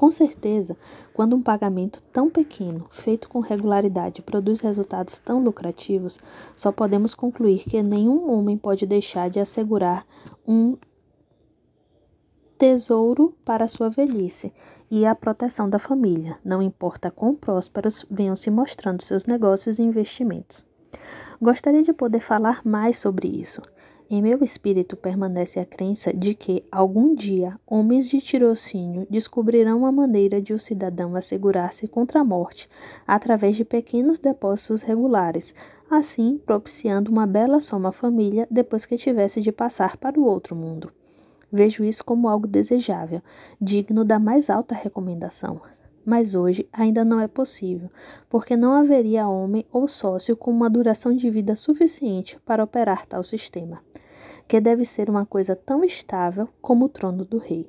Com 0.05 0.11
certeza, 0.11 0.77
quando 1.15 1.35
um 1.35 1.41
pagamento 1.41 1.99
tão 2.13 2.29
pequeno, 2.29 2.85
feito 2.91 3.27
com 3.27 3.41
regularidade, 3.41 4.21
produz 4.21 4.61
resultados 4.61 5.19
tão 5.19 5.43
lucrativos, 5.43 6.19
só 6.55 6.71
podemos 6.71 7.15
concluir 7.15 7.61
que 7.61 7.83
nenhum 7.83 8.31
homem 8.31 8.59
pode 8.59 8.85
deixar 8.85 9.31
de 9.31 9.41
assegurar 9.41 10.07
um 10.47 10.77
tesouro 12.59 13.35
para 13.47 13.67
sua 13.67 13.89
velhice 13.89 14.53
e 14.91 15.07
a 15.07 15.15
proteção 15.15 15.71
da 15.71 15.79
família, 15.79 16.39
não 16.45 16.61
importa 16.61 17.11
quão 17.11 17.35
prósperos 17.35 18.05
venham 18.11 18.37
se 18.37 18.51
mostrando 18.51 19.03
seus 19.03 19.25
negócios 19.25 19.79
e 19.79 19.83
investimentos. 19.83 20.67
Gostaria 21.41 21.83
de 21.83 21.95
poder 21.95 22.21
falar 22.21 22.61
mais 22.63 22.99
sobre 22.99 23.27
isso, 23.27 23.63
em 24.15 24.23
meu 24.23 24.45
espírito 24.45 24.97
permanece 24.97 25.59
a 25.59 25.67
crença 25.67 26.15
de 26.15 26.37
que, 26.37 26.63
algum 26.71 27.17
dia, 27.17 27.59
homens 27.67 28.09
de 28.09 28.21
tirocínio 28.21 29.09
descobrirão 29.11 29.85
a 29.85 29.91
maneira 29.91 30.41
de 30.41 30.55
o 30.55 30.59
cidadão 30.59 31.17
assegurar-se 31.17 31.89
contra 31.89 32.21
a 32.21 32.25
morte 32.25 32.71
através 33.09 33.57
de 33.57 33.65
pequenos 33.65 34.21
depósitos 34.21 34.83
regulares, 34.83 35.53
assim 35.91 36.41
propiciando 36.47 37.11
uma 37.11 37.27
bela 37.27 37.59
soma 37.59 37.89
à 37.89 37.93
família 37.93 38.47
depois 38.49 38.87
que 38.87 38.97
tivesse 38.97 39.41
de 39.41 39.51
passar 39.51 39.97
para 39.97 40.21
o 40.21 40.25
outro 40.25 40.55
mundo. 40.55 40.93
Vejo 41.51 41.83
isso 41.83 42.05
como 42.05 42.29
algo 42.29 42.47
desejável, 42.47 43.21
digno 43.61 44.05
da 44.05 44.21
mais 44.21 44.49
alta 44.49 44.77
recomendação. 44.77 45.61
Mas 46.07 46.37
hoje 46.37 46.69
ainda 46.73 47.05
não 47.05 47.19
é 47.19 47.27
possível, 47.27 47.91
porque 48.31 48.57
não 48.57 48.75
haveria 48.75 49.27
homem 49.27 49.67
ou 49.73 49.89
sócio 49.89 50.37
com 50.37 50.53
uma 50.53 50.71
duração 50.71 51.17
de 51.17 51.29
vida 51.31 51.57
suficiente 51.57 52.39
para 52.47 52.63
operar 52.63 53.07
tal 53.07 53.25
sistema 53.25 53.83
que 54.47 54.61
deve 54.61 54.85
ser 54.85 55.09
uma 55.11 55.25
coisa 55.25 55.57
tão 55.57 55.85
estável 55.85 56.49
como 56.61 56.87
o 56.87 56.89
trono 56.89 57.25
do 57.25 57.39
rei. 57.39 57.69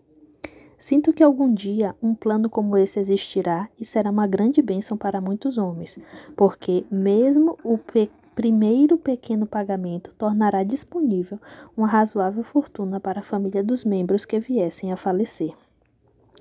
Sinto 0.77 1.13
que 1.13 1.23
algum 1.23 1.53
dia 1.53 1.95
um 2.01 2.13
plano 2.13 2.49
como 2.49 2.77
esse 2.77 2.99
existirá 2.99 3.69
e 3.79 3.85
será 3.85 4.11
uma 4.11 4.27
grande 4.27 4.61
bênção 4.61 4.97
para 4.97 5.21
muitos 5.21 5.57
homens, 5.57 5.97
porque 6.35 6.85
mesmo 6.91 7.57
o 7.63 7.77
pe 7.77 8.09
primeiro 8.35 8.97
pequeno 8.97 9.47
pagamento 9.47 10.13
tornará 10.15 10.61
disponível 10.61 11.39
uma 11.75 11.87
razoável 11.87 12.43
fortuna 12.43 12.99
para 12.99 13.21
a 13.21 13.23
família 13.23 13.63
dos 13.63 13.85
membros 13.85 14.25
que 14.25 14.37
viessem 14.37 14.91
a 14.91 14.97
falecer. 14.97 15.53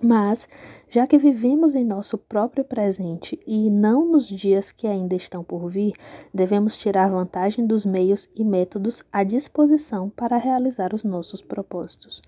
Mas, 0.03 0.49
já 0.89 1.07
que 1.07 1.19
vivemos 1.19 1.75
em 1.75 1.85
nosso 1.85 2.19
próprio 2.19 2.65
presente 2.65 3.39
e 3.47 3.71
não 3.71 4.07
nos 4.07 4.27
dias 4.27 4.71
que 4.71 4.87
ainda 4.87 5.15
estão 5.15 5.43
por 5.43 5.69
vir, 5.69 5.95
devemos 6.33 6.77
tirar 6.77 7.11
vantagem 7.11 7.67
dos 7.67 7.85
meios 7.85 8.29
e 8.35 8.45
métodos 8.45 9.03
à 9.13 9.23
disposição 9.23 10.11
para 10.11 10.37
realizar 10.37 10.95
os 10.95 11.05
nossos 11.05 11.41
propósitos. 11.41 12.21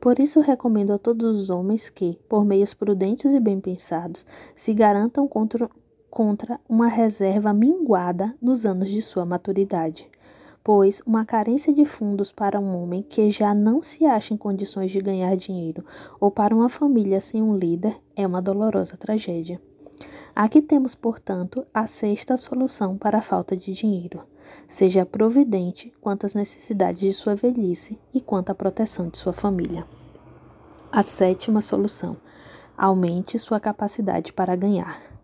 Por 0.00 0.18
isso, 0.18 0.40
recomendo 0.40 0.92
a 0.92 0.98
todos 0.98 1.38
os 1.38 1.50
homens 1.50 1.88
que, 1.90 2.18
por 2.28 2.44
meios 2.44 2.72
prudentes 2.72 3.32
e 3.32 3.40
bem 3.40 3.60
pensados, 3.60 4.24
se 4.54 4.72
garantam 4.72 5.26
contra, 5.26 5.68
contra 6.08 6.60
uma 6.68 6.88
reserva 6.88 7.52
minguada 7.52 8.34
nos 8.40 8.64
anos 8.64 8.88
de 8.88 9.02
sua 9.02 9.24
maturidade 9.24 10.08
pois 10.68 11.00
uma 11.06 11.24
carência 11.24 11.72
de 11.72 11.86
fundos 11.86 12.30
para 12.30 12.60
um 12.60 12.76
homem 12.76 13.02
que 13.02 13.30
já 13.30 13.54
não 13.54 13.82
se 13.82 14.04
acha 14.04 14.34
em 14.34 14.36
condições 14.36 14.90
de 14.90 15.00
ganhar 15.00 15.34
dinheiro 15.34 15.82
ou 16.20 16.30
para 16.30 16.54
uma 16.54 16.68
família 16.68 17.22
sem 17.22 17.42
um 17.42 17.56
líder 17.56 17.96
é 18.14 18.26
uma 18.26 18.42
dolorosa 18.42 18.94
tragédia. 18.94 19.58
Aqui 20.36 20.60
temos, 20.60 20.94
portanto, 20.94 21.66
a 21.72 21.86
sexta 21.86 22.36
solução 22.36 22.98
para 22.98 23.16
a 23.16 23.22
falta 23.22 23.56
de 23.56 23.72
dinheiro. 23.72 24.20
Seja 24.68 25.06
providente 25.06 25.90
quanto 26.02 26.26
às 26.26 26.34
necessidades 26.34 27.00
de 27.00 27.14
sua 27.14 27.34
velhice 27.34 27.98
e 28.12 28.20
quanto 28.20 28.50
à 28.50 28.54
proteção 28.54 29.08
de 29.08 29.16
sua 29.16 29.32
família. 29.32 29.86
A 30.92 31.02
sétima 31.02 31.62
solução: 31.62 32.14
aumente 32.76 33.38
sua 33.38 33.58
capacidade 33.58 34.34
para 34.34 34.54
ganhar. 34.54 35.17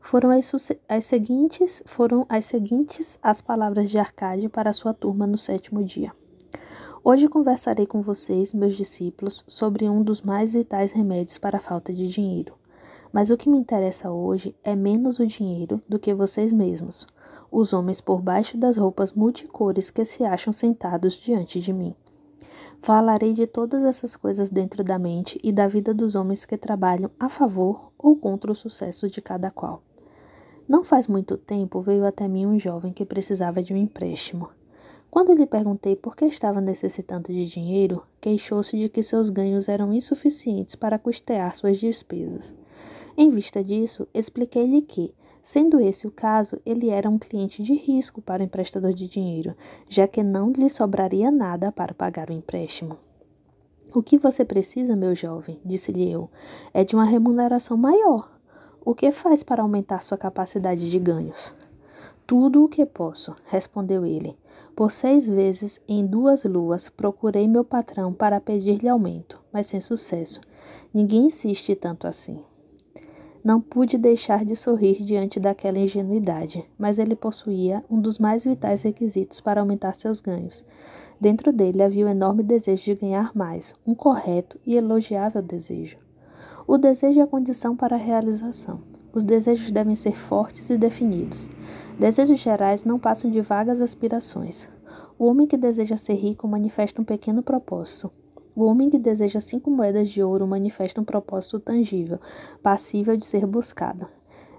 Foram 0.00 0.30
as, 0.30 0.52
as, 0.88 1.04
seguintes 1.04 1.82
foram 1.86 2.26
as 2.28 2.46
seguintes 2.46 3.18
as 3.22 3.40
palavras 3.40 3.88
de 3.90 3.98
Arcade 3.98 4.48
para 4.48 4.72
sua 4.72 4.92
turma 4.92 5.26
no 5.26 5.38
sétimo 5.38 5.84
dia. 5.84 6.12
Hoje 7.04 7.28
conversarei 7.28 7.86
com 7.86 8.02
vocês, 8.02 8.52
meus 8.52 8.76
discípulos, 8.76 9.44
sobre 9.46 9.88
um 9.88 10.02
dos 10.02 10.20
mais 10.20 10.54
vitais 10.54 10.90
remédios 10.90 11.38
para 11.38 11.58
a 11.58 11.60
falta 11.60 11.92
de 11.92 12.08
dinheiro. 12.08 12.54
Mas 13.12 13.30
o 13.30 13.36
que 13.36 13.48
me 13.48 13.56
interessa 13.56 14.10
hoje 14.10 14.54
é 14.64 14.74
menos 14.74 15.18
o 15.18 15.26
dinheiro 15.26 15.80
do 15.88 15.98
que 15.98 16.12
vocês 16.12 16.52
mesmos, 16.52 17.06
os 17.50 17.72
homens 17.72 18.00
por 18.00 18.20
baixo 18.20 18.56
das 18.56 18.76
roupas 18.76 19.12
multicores 19.12 19.90
que 19.90 20.04
se 20.04 20.24
acham 20.24 20.52
sentados 20.52 21.14
diante 21.14 21.60
de 21.60 21.72
mim. 21.72 21.94
Falarei 22.80 23.32
de 23.32 23.46
todas 23.46 23.84
essas 23.84 24.16
coisas 24.16 24.50
dentro 24.50 24.82
da 24.82 24.98
mente 24.98 25.38
e 25.44 25.52
da 25.52 25.68
vida 25.68 25.92
dos 25.92 26.14
homens 26.14 26.44
que 26.44 26.56
trabalham 26.56 27.10
a 27.18 27.28
favor 27.28 27.92
ou 27.98 28.16
contra 28.16 28.50
o 28.50 28.54
sucesso 28.54 29.08
de 29.08 29.20
cada 29.20 29.50
qual. 29.50 29.82
Não 30.70 30.84
faz 30.84 31.08
muito 31.08 31.36
tempo 31.36 31.80
veio 31.80 32.06
até 32.06 32.28
mim 32.28 32.46
um 32.46 32.56
jovem 32.56 32.92
que 32.92 33.04
precisava 33.04 33.60
de 33.60 33.74
um 33.74 33.76
empréstimo. 33.76 34.50
Quando 35.10 35.34
lhe 35.34 35.44
perguntei 35.44 35.96
por 35.96 36.14
que 36.14 36.24
estava 36.24 36.60
necessitando 36.60 37.32
de 37.32 37.44
dinheiro, 37.44 38.04
queixou-se 38.20 38.78
de 38.78 38.88
que 38.88 39.02
seus 39.02 39.30
ganhos 39.30 39.68
eram 39.68 39.92
insuficientes 39.92 40.76
para 40.76 40.96
custear 40.96 41.56
suas 41.56 41.80
despesas. 41.80 42.54
Em 43.16 43.30
vista 43.30 43.64
disso, 43.64 44.06
expliquei-lhe 44.14 44.80
que, 44.80 45.12
sendo 45.42 45.80
esse 45.80 46.06
o 46.06 46.10
caso, 46.12 46.56
ele 46.64 46.88
era 46.88 47.10
um 47.10 47.18
cliente 47.18 47.64
de 47.64 47.74
risco 47.74 48.22
para 48.22 48.40
o 48.40 48.46
emprestador 48.46 48.92
de 48.92 49.08
dinheiro, 49.08 49.56
já 49.88 50.06
que 50.06 50.22
não 50.22 50.52
lhe 50.52 50.70
sobraria 50.70 51.32
nada 51.32 51.72
para 51.72 51.92
pagar 51.92 52.30
o 52.30 52.32
empréstimo. 52.32 52.96
O 53.92 54.04
que 54.04 54.16
você 54.16 54.44
precisa, 54.44 54.94
meu 54.94 55.16
jovem, 55.16 55.58
disse-lhe 55.64 56.08
eu, 56.08 56.30
é 56.72 56.84
de 56.84 56.94
uma 56.94 57.04
remuneração 57.04 57.76
maior. 57.76 58.39
O 58.82 58.94
que 58.94 59.12
faz 59.12 59.42
para 59.42 59.62
aumentar 59.62 60.02
sua 60.02 60.16
capacidade 60.16 60.90
de 60.90 60.98
ganhos? 60.98 61.54
Tudo 62.26 62.64
o 62.64 62.68
que 62.68 62.86
posso, 62.86 63.36
respondeu 63.44 64.06
ele. 64.06 64.38
Por 64.74 64.90
seis 64.90 65.28
vezes 65.28 65.80
em 65.86 66.06
duas 66.06 66.44
luas 66.44 66.88
procurei 66.88 67.46
meu 67.46 67.62
patrão 67.62 68.12
para 68.12 68.40
pedir-lhe 68.40 68.88
aumento, 68.88 69.38
mas 69.52 69.66
sem 69.66 69.82
sucesso. 69.82 70.40
Ninguém 70.94 71.26
insiste 71.26 71.74
tanto 71.74 72.06
assim. 72.06 72.42
Não 73.44 73.60
pude 73.60 73.98
deixar 73.98 74.44
de 74.44 74.56
sorrir 74.56 75.02
diante 75.02 75.38
daquela 75.38 75.78
ingenuidade, 75.78 76.64
mas 76.78 76.98
ele 76.98 77.14
possuía 77.14 77.84
um 77.90 78.00
dos 78.00 78.18
mais 78.18 78.44
vitais 78.44 78.80
requisitos 78.80 79.40
para 79.40 79.60
aumentar 79.60 79.94
seus 79.94 80.22
ganhos. 80.22 80.64
Dentro 81.20 81.52
dele 81.52 81.82
havia 81.82 82.06
o 82.06 82.08
enorme 82.08 82.42
desejo 82.42 82.84
de 82.84 82.94
ganhar 82.94 83.32
mais, 83.34 83.74
um 83.86 83.94
correto 83.94 84.58
e 84.64 84.74
elogiável 84.74 85.42
desejo. 85.42 85.98
O 86.70 86.78
desejo 86.78 87.18
é 87.18 87.22
a 87.24 87.26
condição 87.26 87.74
para 87.74 87.96
a 87.96 87.98
realização. 87.98 88.80
Os 89.12 89.24
desejos 89.24 89.72
devem 89.72 89.96
ser 89.96 90.16
fortes 90.16 90.70
e 90.70 90.78
definidos. 90.78 91.50
Desejos 91.98 92.38
gerais 92.38 92.84
não 92.84 92.96
passam 92.96 93.28
de 93.28 93.40
vagas 93.40 93.80
aspirações. 93.80 94.68
O 95.18 95.26
homem 95.26 95.48
que 95.48 95.56
deseja 95.56 95.96
ser 95.96 96.14
rico 96.14 96.46
manifesta 96.46 97.02
um 97.02 97.04
pequeno 97.04 97.42
propósito. 97.42 98.08
O 98.54 98.62
homem 98.66 98.88
que 98.88 99.00
deseja 99.00 99.40
cinco 99.40 99.68
moedas 99.68 100.10
de 100.10 100.22
ouro 100.22 100.46
manifesta 100.46 101.00
um 101.00 101.04
propósito 101.04 101.58
tangível, 101.58 102.20
passível 102.62 103.16
de 103.16 103.26
ser 103.26 103.46
buscado. 103.46 104.06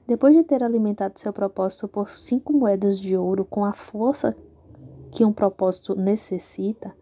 Depois 0.06 0.36
de 0.36 0.44
ter 0.44 0.66
alimentado 0.66 1.18
seu 1.18 1.32
propósito 1.32 1.88
por 1.88 2.10
cinco 2.10 2.52
moedas 2.52 3.00
de 3.00 3.16
ouro 3.16 3.46
com 3.46 3.64
a 3.64 3.72
força 3.72 4.36
que 5.12 5.24
um 5.24 5.32
propósito 5.32 5.96
necessita, 5.96 6.94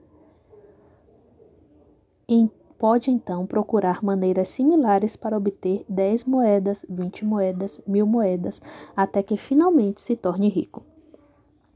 Pode 2.80 3.12
então 3.12 3.46
procurar 3.46 4.02
maneiras 4.02 4.48
similares 4.48 5.18
para 5.18 5.36
obter 5.36 5.84
10 5.90 6.24
moedas, 6.24 6.86
20 6.90 7.26
moedas, 7.26 7.82
mil 7.86 8.08
moedas, 8.08 8.62
até 8.96 9.22
que 9.22 9.36
finalmente 9.36 10.00
se 10.02 10.16
torne 10.16 10.48
rico. 10.48 10.82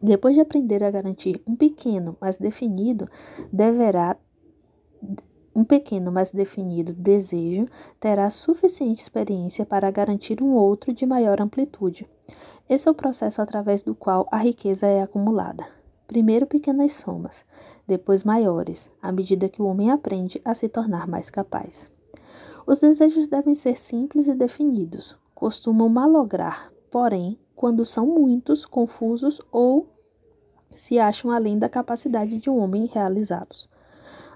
Depois 0.01 0.33
de 0.33 0.39
aprender 0.39 0.81
a 0.81 0.89
garantir 0.89 1.41
um 1.45 1.57
pequeno, 1.57 2.15
mas 2.21 2.37
definido, 2.37 3.09
deverá 3.51 4.15
um 5.53 5.65
pequeno, 5.65 6.09
mas 6.09 6.31
definido 6.31 6.93
desejo 6.93 7.67
terá 7.99 8.29
suficiente 8.29 9.01
experiência 9.01 9.65
para 9.65 9.91
garantir 9.91 10.41
um 10.41 10.55
outro 10.55 10.93
de 10.93 11.05
maior 11.05 11.41
amplitude. 11.41 12.07
Esse 12.69 12.87
é 12.87 12.91
o 12.91 12.95
processo 12.95 13.41
através 13.41 13.83
do 13.83 13.93
qual 13.93 14.25
a 14.31 14.37
riqueza 14.37 14.87
é 14.87 15.01
acumulada. 15.01 15.82
Primeiro 16.07 16.45
pequenas 16.45 16.93
somas, 16.93 17.45
depois 17.87 18.23
maiores, 18.23 18.89
à 19.01 19.11
medida 19.11 19.49
que 19.49 19.61
o 19.61 19.65
homem 19.65 19.89
aprende 19.89 20.41
a 20.43 20.53
se 20.53 20.67
tornar 20.67 21.07
mais 21.07 21.29
capaz. 21.29 21.89
Os 22.65 22.79
desejos 22.79 23.27
devem 23.27 23.55
ser 23.55 23.77
simples 23.77 24.27
e 24.27 24.33
definidos, 24.33 25.17
costumam 25.33 25.89
malograr, 25.89 26.71
porém, 26.91 27.37
quando 27.55 27.83
são 27.83 28.05
muitos, 28.05 28.65
confusos 28.65 29.41
ou 29.51 29.87
se 30.75 30.99
acham 30.99 31.31
além 31.31 31.57
da 31.57 31.69
capacidade 31.69 32.37
de 32.37 32.49
um 32.49 32.57
homem 32.57 32.85
realizá-los. 32.85 33.69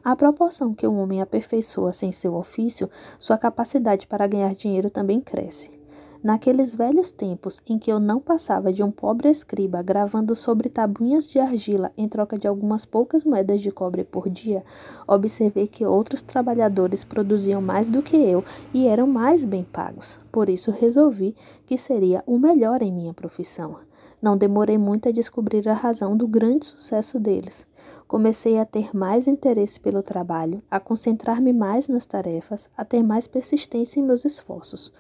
À 0.03 0.15
proporção 0.15 0.73
que 0.73 0.87
um 0.87 0.99
homem 0.99 1.21
aperfeiçoa 1.21 1.91
sem 1.91 2.11
seu 2.11 2.35
ofício, 2.35 2.89
sua 3.19 3.37
capacidade 3.37 4.07
para 4.07 4.27
ganhar 4.27 4.53
dinheiro 4.53 4.89
também 4.89 5.19
cresce. 5.19 5.76
Naqueles 6.23 6.73
velhos 6.73 7.11
tempos 7.11 7.61
em 7.67 7.77
que 7.77 7.91
eu 7.91 7.99
não 7.99 8.19
passava 8.19 8.73
de 8.73 8.81
um 8.81 8.89
pobre 8.89 9.29
escriba 9.29 9.81
gravando 9.83 10.35
sobre 10.35 10.67
tabuinhas 10.67 11.27
de 11.27 11.39
argila 11.39 11.91
em 11.95 12.07
troca 12.07 12.37
de 12.37 12.47
algumas 12.47 12.85
poucas 12.85 13.23
moedas 13.23 13.61
de 13.61 13.71
cobre 13.71 14.03
por 14.03 14.27
dia, 14.27 14.63
observei 15.07 15.67
que 15.67 15.85
outros 15.85 16.21
trabalhadores 16.21 17.03
produziam 17.03 17.61
mais 17.61 17.89
do 17.89 18.01
que 18.01 18.15
eu 18.15 18.43
e 18.73 18.87
eram 18.87 19.05
mais 19.05 19.45
bem 19.45 19.63
pagos. 19.63 20.17
Por 20.31 20.49
isso 20.49 20.71
resolvi 20.71 21.35
que 21.65 21.77
seria 21.77 22.23
o 22.25 22.39
melhor 22.39 22.81
em 22.81 22.91
minha 22.91 23.13
profissão. 23.13 23.77
Não 24.19 24.35
demorei 24.35 24.77
muito 24.77 25.07
a 25.07 25.11
descobrir 25.11 25.69
a 25.69 25.73
razão 25.73 26.17
do 26.17 26.27
grande 26.27 26.65
sucesso 26.65 27.19
deles. 27.19 27.67
Comecei 28.07 28.57
a 28.57 28.65
ter 28.65 28.95
mais 28.95 29.27
interesse 29.27 29.79
pelo 29.79 30.01
trabalho, 30.01 30.63
a 30.71 30.79
concentrar-me 30.79 31.53
mais 31.53 31.87
nas 31.87 32.05
tarefas, 32.05 32.69
a 32.75 32.83
ter 32.83 33.03
mais 33.03 33.27
persistência 33.27 33.99
em 33.99 34.03
meus 34.03 34.25
esforços. 34.25 34.91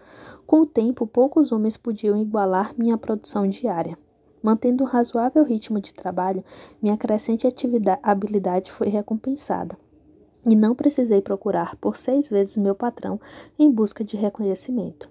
Com 0.47 0.61
o 0.61 0.65
tempo, 0.65 1.05
poucos 1.05 1.51
homens 1.51 1.75
podiam 1.75 2.17
igualar 2.17 2.73
minha 2.77 2.97
produção 2.97 3.45
diária. 3.45 3.97
Mantendo 4.41 4.85
um 4.85 4.87
razoável 4.87 5.43
ritmo 5.43 5.81
de 5.81 5.93
trabalho, 5.93 6.41
minha 6.81 6.95
crescente 6.95 7.45
habilidade 8.01 8.71
foi 8.71 8.87
recompensada. 8.87 9.77
E 10.45 10.55
não 10.55 10.73
precisei 10.73 11.21
procurar 11.21 11.75
por 11.75 11.97
seis 11.97 12.29
vezes 12.29 12.55
meu 12.55 12.73
patrão 12.73 13.19
em 13.59 13.69
busca 13.69 14.05
de 14.05 14.15
reconhecimento. 14.15 15.09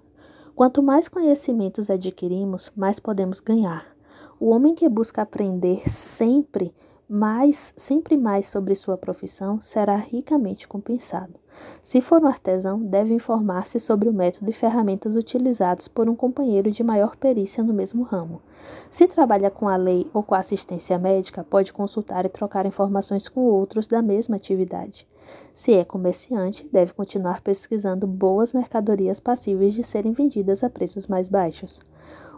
Quanto 0.54 0.82
mais 0.82 1.06
conhecimentos 1.06 1.90
adquirimos, 1.90 2.72
mais 2.74 2.98
podemos 2.98 3.38
ganhar. 3.38 3.94
O 4.40 4.48
homem 4.48 4.74
que 4.74 4.88
busca 4.88 5.20
aprender 5.20 5.86
sempre 5.86 6.72
mais, 7.08 7.72
sempre 7.76 8.16
mais 8.16 8.48
sobre 8.48 8.74
sua 8.74 8.96
profissão 8.96 9.60
será 9.60 9.96
ricamente 9.96 10.66
compensado. 10.66 11.34
Se 11.82 12.00
for 12.00 12.22
um 12.22 12.26
artesão, 12.26 12.80
deve 12.80 13.14
informar-se 13.14 13.78
sobre 13.78 14.08
o 14.08 14.12
método 14.12 14.50
e 14.50 14.52
ferramentas 14.52 15.14
utilizados 15.14 15.88
por 15.88 16.08
um 16.08 16.16
companheiro 16.16 16.70
de 16.70 16.82
maior 16.82 17.16
perícia 17.16 17.62
no 17.62 17.72
mesmo 17.72 18.02
ramo. 18.02 18.42
Se 18.90 19.06
trabalha 19.06 19.50
com 19.50 19.68
a 19.68 19.76
lei 19.76 20.10
ou 20.12 20.22
com 20.22 20.34
a 20.34 20.38
assistência 20.38 20.98
médica, 20.98 21.44
pode 21.44 21.72
consultar 21.72 22.26
e 22.26 22.28
trocar 22.28 22.66
informações 22.66 23.28
com 23.28 23.40
outros 23.40 23.86
da 23.86 24.02
mesma 24.02 24.36
atividade. 24.36 25.06
Se 25.54 25.72
é 25.72 25.84
comerciante, 25.84 26.68
deve 26.72 26.92
continuar 26.92 27.40
pesquisando 27.40 28.06
boas 28.06 28.52
mercadorias 28.52 29.20
passíveis 29.20 29.74
de 29.74 29.82
serem 29.82 30.12
vendidas 30.12 30.62
a 30.62 30.70
preços 30.70 31.06
mais 31.06 31.28
baixos. 31.28 31.80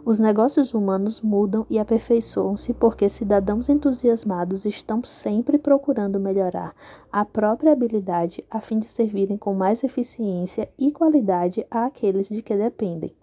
Os 0.05 0.19
negócios 0.19 0.73
humanos 0.73 1.21
mudam 1.21 1.65
e 1.69 1.77
aperfeiçoam-se 1.77 2.73
porque 2.73 3.09
cidadãos 3.09 3.67
entusiasmados 3.67 4.65
estão 4.65 5.03
sempre 5.03 5.57
procurando 5.57 6.19
melhorar 6.19 6.73
a 7.11 7.25
própria 7.25 7.73
habilidade 7.73 8.43
a 8.49 8.61
fim 8.61 8.79
de 8.79 8.87
servirem 8.87 9.37
com 9.37 9.53
mais 9.53 9.83
eficiência 9.83 10.69
e 10.77 10.91
qualidade 10.91 11.65
àqueles 11.69 12.29
de 12.29 12.41
que 12.41 12.55
dependem. 12.55 13.13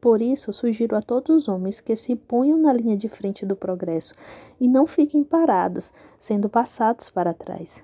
Por 0.00 0.20
isso, 0.20 0.52
sugiro 0.52 0.94
a 0.94 1.02
todos 1.02 1.34
os 1.34 1.48
homens 1.48 1.80
que 1.80 1.96
se 1.96 2.14
ponham 2.14 2.58
na 2.58 2.72
linha 2.72 2.96
de 2.96 3.08
frente 3.08 3.46
do 3.46 3.56
progresso 3.56 4.14
e 4.60 4.68
não 4.68 4.86
fiquem 4.86 5.24
parados, 5.24 5.92
sendo 6.18 6.48
passados 6.48 7.08
para 7.10 7.34
trás. 7.34 7.82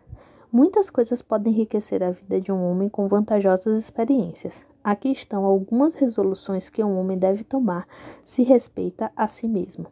Muitas 0.53 0.91
coisas 0.91 1.23
podem 1.23 1.53
enriquecer 1.53 2.03
a 2.03 2.11
vida 2.11 2.39
de 2.41 2.53
um 2.53 2.63
homem 2.71 2.89
com 2.89 3.09
vantajosas 3.09 3.79
experiências. 3.79 4.65
Aqui 4.83 5.11
estão 5.11 5.45
algumas 5.45 5.95
resoluções 5.95 6.69
que 6.69 6.83
um 6.83 6.99
homem 6.99 7.17
deve 7.17 7.45
tomar 7.45 7.87
se 8.25 8.43
respeita 8.43 9.13
a 9.17 9.29
si 9.29 9.47
mesmo. 9.47 9.87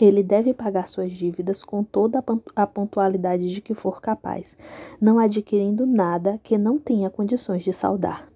Ele 0.00 0.22
deve 0.22 0.54
pagar 0.54 0.86
suas 0.86 1.12
dívidas 1.12 1.64
com 1.64 1.82
toda 1.82 2.22
a 2.54 2.66
pontualidade 2.66 3.52
de 3.52 3.60
que 3.60 3.74
for 3.74 4.00
capaz, 4.00 4.56
não 5.00 5.18
adquirindo 5.18 5.84
nada 5.84 6.38
que 6.42 6.56
não 6.56 6.78
tenha 6.78 7.10
condições 7.10 7.64
de 7.64 7.72
saldar. 7.72 8.28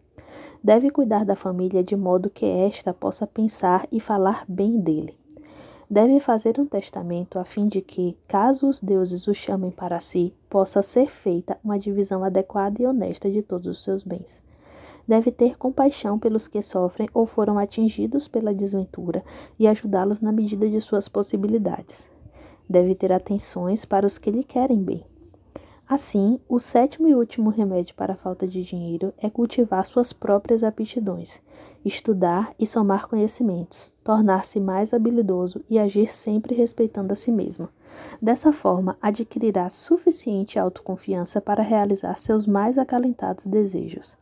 Deve 0.62 0.90
cuidar 0.90 1.25
da 1.25 1.37
família 1.37 1.85
de 1.85 1.95
modo 1.95 2.31
que 2.31 2.47
esta 2.47 2.92
possa 2.92 3.26
pensar 3.26 3.87
e 3.92 4.00
falar 4.00 4.45
bem 4.49 4.81
dele 4.81 5.16
deve 5.92 6.19
fazer 6.21 6.59
um 6.59 6.64
testamento 6.64 7.38
a 7.38 7.45
fim 7.45 7.69
de 7.69 7.83
que, 7.83 8.16
caso 8.26 8.66
os 8.66 8.81
deuses 8.81 9.26
o 9.26 9.35
chamem 9.35 9.71
para 9.71 10.00
si, 10.00 10.33
possa 10.49 10.81
ser 10.81 11.07
feita 11.07 11.59
uma 11.62 11.78
divisão 11.78 12.25
adequada 12.25 12.81
e 12.81 12.87
honesta 12.87 13.31
de 13.31 13.42
todos 13.42 13.66
os 13.66 13.83
seus 13.83 14.03
bens. 14.03 14.42
Deve 15.07 15.31
ter 15.31 15.57
compaixão 15.57 16.19
pelos 16.19 16.47
que 16.49 16.62
sofrem 16.62 17.09
ou 17.12 17.27
foram 17.27 17.59
atingidos 17.59 18.29
pela 18.29 18.55
desventura 18.55 19.25
e 19.59 19.67
ajudá-los 19.67 20.21
na 20.21 20.33
medida 20.33 20.69
de 20.69 20.81
suas 20.81 21.09
possibilidades. 21.09 22.09
Deve 22.69 22.95
ter 22.95 23.12
atenções 23.12 23.85
para 23.85 24.07
os 24.07 24.19
que 24.19 24.31
lhe 24.31 24.45
querem 24.45 24.83
bem. 24.83 25.05
Assim, 25.88 26.41
o 26.49 26.59
sétimo 26.59 27.07
e 27.07 27.15
último 27.15 27.51
remédio 27.51 27.95
para 27.95 28.15
a 28.15 28.17
falta 28.17 28.47
de 28.47 28.62
dinheiro 28.62 29.12
é 29.19 29.29
cultivar 29.29 29.85
suas 29.85 30.11
próprias 30.11 30.65
aptidões, 30.65 31.38
estudar 31.85 32.55
e 32.59 32.67
somar 32.67 33.07
conhecimentos, 33.07 33.93
tornar-se 34.03 34.59
mais 34.59 34.95
habilidoso 34.95 35.62
e 35.69 35.79
agir 35.79 36.07
sempre 36.07 36.55
respeitando 36.55 37.12
a 37.12 37.17
si 37.17 37.31
mesmo. 37.31 37.69
Dessa 38.23 38.53
forma, 38.53 38.97
adquirirá 39.03 39.69
suficiente 39.69 40.59
autoconfiança 40.59 41.43
para 41.43 41.62
realizar 41.62 42.17
seus 42.17 42.47
mais 42.47 42.79
acalentados 42.79 43.47
desejos. 43.47 44.17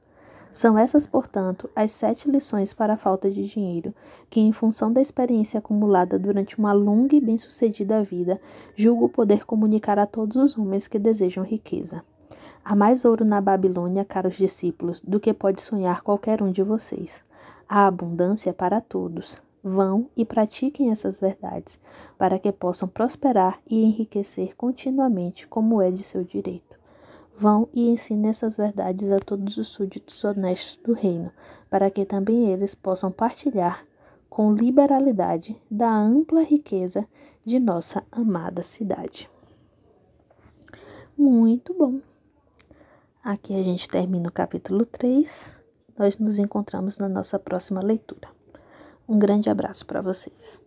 São 0.53 0.77
essas, 0.77 1.07
portanto, 1.07 1.71
as 1.77 1.93
sete 1.93 2.29
lições 2.29 2.73
para 2.73 2.95
a 2.95 2.97
falta 2.97 3.31
de 3.31 3.47
dinheiro, 3.47 3.95
que, 4.29 4.41
em 4.41 4.51
função 4.51 4.93
da 4.93 5.01
experiência 5.01 5.59
acumulada 5.59 6.19
durante 6.19 6.59
uma 6.59 6.73
longa 6.73 7.15
e 7.15 7.21
bem-sucedida 7.21 8.03
vida, 8.03 8.41
julgo 8.75 9.09
poder 9.09 9.47
comunicar 9.47 9.99
a 9.99 10.07
todos 10.07 10.37
os 10.37 10.59
homens 10.59 10.89
que 10.89 10.99
desejam 10.99 11.45
riqueza. 11.45 12.03
Há 12.65 12.75
mais 12.75 13.05
ouro 13.05 13.25
na 13.25 13.41
Babilônia, 13.41 14.05
caros 14.05 14.35
discípulos, 14.35 15.01
do 15.01 15.21
que 15.21 15.33
pode 15.33 15.63
sonhar 15.63 16.03
qualquer 16.03 16.43
um 16.43 16.51
de 16.51 16.63
vocês. 16.63 17.23
Há 17.69 17.87
abundância 17.87 18.53
para 18.53 18.81
todos. 18.81 19.41
Vão 19.63 20.09
e 20.17 20.25
pratiquem 20.25 20.91
essas 20.91 21.19
verdades, 21.19 21.79
para 22.19 22.39
que 22.39 22.51
possam 22.51 22.89
prosperar 22.89 23.61
e 23.71 23.85
enriquecer 23.85 24.57
continuamente, 24.57 25.47
como 25.47 25.81
é 25.81 25.91
de 25.91 26.03
seu 26.03 26.25
direito. 26.25 26.80
Vão 27.41 27.71
e 27.73 27.89
ensinem 27.89 28.29
essas 28.29 28.55
verdades 28.55 29.11
a 29.11 29.19
todos 29.19 29.57
os 29.57 29.69
súditos 29.69 30.23
honestos 30.25 30.79
do 30.85 30.93
reino, 30.93 31.33
para 31.71 31.91
que 31.91 32.05
também 32.05 32.53
eles 32.53 32.75
possam 32.75 33.11
partilhar 33.11 33.87
com 34.29 34.53
liberalidade 34.53 35.59
da 35.71 35.91
ampla 35.91 36.43
riqueza 36.43 37.09
de 37.43 37.59
nossa 37.59 38.05
amada 38.13 38.63
cidade. 38.63 39.27
Muito 41.17 41.73
bom! 41.73 42.01
Aqui 43.25 43.59
a 43.59 43.63
gente 43.63 43.89
termina 43.89 44.29
o 44.29 44.33
capítulo 44.33 44.85
3. 44.85 45.59
Nós 45.99 46.19
nos 46.19 46.39
encontramos 46.39 46.99
na 46.99 47.09
nossa 47.09 47.39
próxima 47.39 47.81
leitura. 47.81 48.29
Um 49.09 49.19
grande 49.19 49.49
abraço 49.49 49.87
para 49.87 50.03
vocês. 50.03 50.61